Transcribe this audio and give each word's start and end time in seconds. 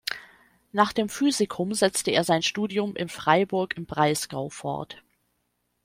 Nach 0.71 0.93
dem 0.93 1.09
Physikum 1.09 1.75
setzte 1.75 2.09
er 2.09 2.23
sein 2.23 2.41
Studium 2.41 2.95
in 2.95 3.07
Freiburg 3.07 3.77
im 3.77 3.85
Breisgau 3.85 4.49
fort. 4.49 5.03